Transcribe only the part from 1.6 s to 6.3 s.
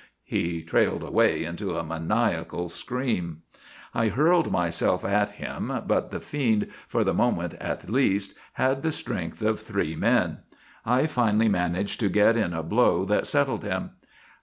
a maniacal scream. I hurled myself at him, but the